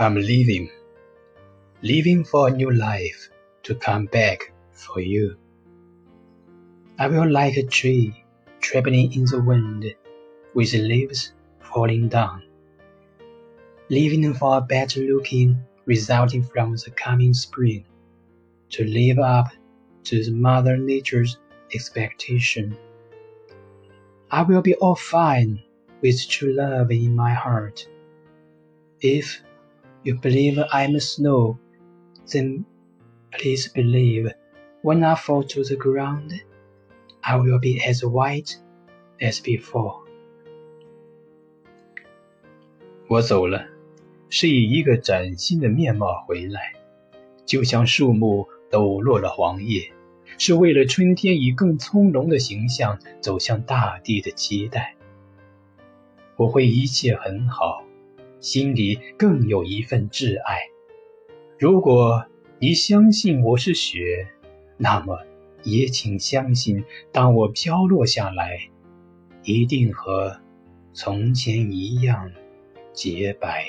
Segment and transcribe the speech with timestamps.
[0.00, 0.70] I'm leaving,
[1.82, 3.28] leaving for a new life
[3.64, 5.36] to come back for you.
[6.98, 8.24] I will like a tree
[8.62, 9.94] trembling in the wind
[10.54, 12.44] with leaves falling down,
[13.90, 17.84] leaving for a better looking resulting from the coming spring
[18.70, 19.48] to live up
[20.04, 21.36] to the Mother Nature's
[21.74, 22.74] expectation.
[24.30, 25.62] I will be all fine
[26.00, 27.86] with true love in my heart.
[29.02, 29.42] If
[30.02, 31.58] you believe I am snow,
[32.26, 32.64] then
[33.32, 34.30] please believe
[34.82, 36.32] when I fall to the ground,
[37.22, 38.56] I will be as white
[39.20, 40.00] as before.
[43.08, 43.66] 我走了，
[44.28, 46.72] 是以一个崭新的面貌回来，
[47.44, 49.92] 就像树木抖落了黄叶，
[50.38, 54.94] 是为了春天以更从容的形象走向大地的期待。
[56.36, 57.84] 我会一切很好，
[58.40, 60.60] 心里更有一份挚爱。
[61.58, 62.24] 如果
[62.58, 64.28] 你相信我是雪，
[64.78, 65.18] 那么
[65.62, 66.82] 也请相信，
[67.12, 68.58] 当我飘落下来，
[69.44, 70.40] 一定和
[70.92, 72.32] 从前一样
[72.92, 73.66] 洁白。